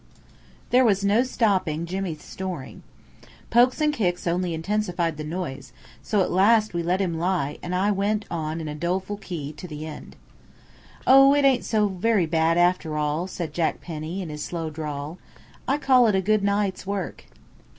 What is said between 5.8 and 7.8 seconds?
so at last we let him lie and